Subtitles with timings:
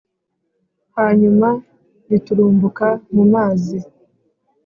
[0.97, 1.49] hanyuma
[2.09, 3.77] giturumbuka mu mazi,